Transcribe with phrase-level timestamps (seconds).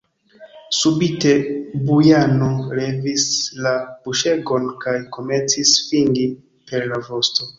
[0.77, 1.33] Subite
[1.89, 2.47] Bujano
[2.79, 3.27] levis
[3.67, 3.75] la
[4.07, 6.25] buŝegon kaj komencis svingi
[6.73, 7.49] per la vosto.